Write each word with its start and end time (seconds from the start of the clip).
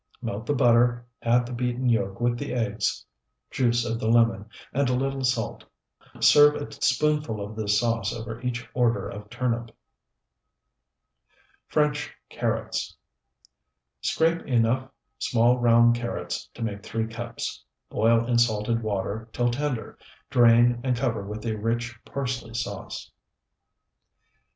Melt 0.19 0.47
the 0.47 0.55
butter, 0.55 1.05
add 1.21 1.45
the 1.45 1.53
beaten 1.53 1.87
yolk 1.87 2.19
with 2.19 2.35
the 2.39 2.55
eggs, 2.55 3.05
juice 3.51 3.85
of 3.85 3.99
the 3.99 4.07
lemon, 4.09 4.49
and 4.73 4.89
a 4.89 4.95
little 4.95 5.23
salt. 5.23 5.63
Serve 6.19 6.55
a 6.55 6.71
spoonful 6.81 7.39
of 7.39 7.55
this 7.55 7.79
sauce 7.79 8.11
over 8.11 8.41
each 8.41 8.67
order 8.73 9.07
of 9.07 9.29
turnip. 9.29 9.69
FRENCH 11.67 12.15
CARROTS 12.31 12.97
Scrape 14.01 14.41
enough 14.47 14.89
small 15.19 15.59
round 15.59 15.93
carrots 15.93 16.47
to 16.55 16.63
make 16.63 16.81
three 16.81 17.05
cups; 17.05 17.63
boil 17.91 18.25
in 18.25 18.39
salted 18.39 18.81
water 18.81 19.29
till 19.31 19.51
tender; 19.51 19.99
drain, 20.31 20.79
and 20.83 20.97
cover 20.97 21.21
with 21.21 21.45
a 21.45 21.55
rich 21.55 21.95
parsley 22.05 22.55
sauce. 22.55 23.11